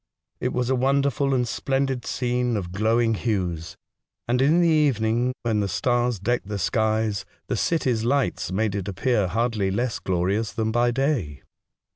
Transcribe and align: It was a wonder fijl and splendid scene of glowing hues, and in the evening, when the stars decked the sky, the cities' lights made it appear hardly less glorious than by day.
It 0.39 0.51
was 0.51 0.71
a 0.71 0.75
wonder 0.75 1.11
fijl 1.11 1.31
and 1.35 1.47
splendid 1.47 2.07
scene 2.07 2.57
of 2.57 2.71
glowing 2.71 3.13
hues, 3.13 3.77
and 4.27 4.41
in 4.41 4.59
the 4.59 4.67
evening, 4.67 5.31
when 5.43 5.59
the 5.59 5.67
stars 5.67 6.17
decked 6.17 6.47
the 6.47 6.57
sky, 6.57 7.11
the 7.45 7.55
cities' 7.55 8.03
lights 8.03 8.51
made 8.51 8.73
it 8.73 8.87
appear 8.87 9.27
hardly 9.27 9.69
less 9.69 9.99
glorious 9.99 10.53
than 10.53 10.71
by 10.71 10.89
day. 10.89 11.43